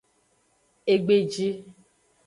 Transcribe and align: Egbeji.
Egbeji. 0.93 1.47